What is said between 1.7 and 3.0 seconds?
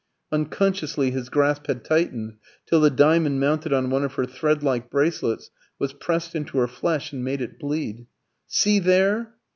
tightened till the